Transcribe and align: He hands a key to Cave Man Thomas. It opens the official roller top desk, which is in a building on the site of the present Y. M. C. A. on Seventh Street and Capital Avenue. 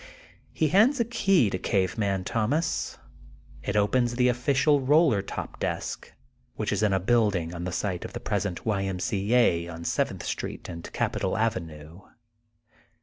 He 0.51 0.69
hands 0.69 0.99
a 0.99 1.05
key 1.05 1.51
to 1.51 1.59
Cave 1.59 1.95
Man 1.95 2.23
Thomas. 2.23 2.97
It 3.61 3.75
opens 3.75 4.15
the 4.15 4.29
official 4.29 4.79
roller 4.81 5.21
top 5.21 5.59
desk, 5.59 6.11
which 6.55 6.71
is 6.73 6.81
in 6.81 6.91
a 6.91 6.99
building 6.99 7.53
on 7.53 7.65
the 7.65 7.71
site 7.71 8.03
of 8.03 8.13
the 8.13 8.19
present 8.19 8.65
Y. 8.65 8.81
M. 8.81 8.99
C. 8.99 9.35
A. 9.35 9.67
on 9.67 9.83
Seventh 9.85 10.23
Street 10.25 10.67
and 10.67 10.91
Capital 10.91 11.37
Avenue. 11.37 12.01